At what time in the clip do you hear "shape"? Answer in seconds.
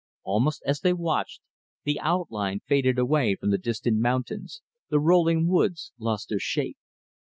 6.39-6.79